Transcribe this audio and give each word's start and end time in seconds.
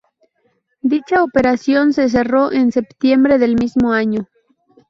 Dicha 0.81 1.21
operación 1.23 1.93
se 1.93 2.09
cerró 2.09 2.51
en 2.51 2.71
septiembre 2.71 3.37
del 3.37 3.53
mismo 3.55 3.93
año. 3.93 4.27